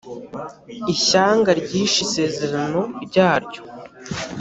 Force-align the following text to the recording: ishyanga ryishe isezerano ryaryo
ishyanga 0.93 1.49
ryishe 1.61 1.99
isezerano 2.07 2.81
ryaryo 3.05 3.61